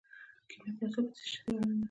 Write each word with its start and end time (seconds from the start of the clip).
کیمیا 0.49 0.71
په 0.77 0.83
اصل 0.87 1.01
کې 1.05 1.11
د 1.13 1.15
څه 1.17 1.23
شي 1.29 1.39
څیړنه 1.43 1.65
ده. 1.69 1.79